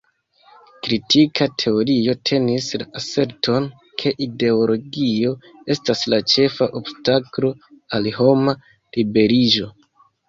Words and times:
Kritika 0.85 1.47
teorio 1.63 2.15
tenis 2.29 2.69
la 2.83 2.87
aserton, 3.01 3.67
ke 4.03 4.13
ideologio 4.27 5.35
estas 5.75 6.03
la 6.15 6.19
ĉefa 6.35 6.69
obstaklo 6.81 7.53
al 7.99 8.11
homa 8.19 8.57
liberiĝo. 9.01 9.75